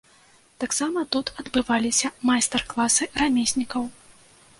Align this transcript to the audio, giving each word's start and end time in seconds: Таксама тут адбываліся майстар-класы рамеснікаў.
Таксама 0.61 1.03
тут 1.15 1.27
адбываліся 1.43 2.11
майстар-класы 2.29 3.03
рамеснікаў. 3.21 3.87